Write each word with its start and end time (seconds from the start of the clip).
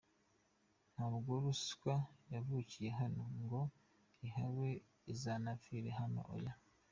Ntabwo 0.93 1.31
ruswa 1.43 1.95
yavukiye 2.33 2.89
hano, 2.99 3.23
ngo 3.41 3.61
ihabe, 4.27 4.69
izanapfire 5.13 5.89
hano, 5.99 6.21
oya. 6.35 6.53